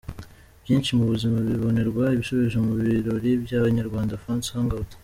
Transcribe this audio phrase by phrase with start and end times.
[0.63, 4.89] Byinshi mu bibazo bibonerwa ibisubizo mu birori bya Inyarwanda Fans Hangout.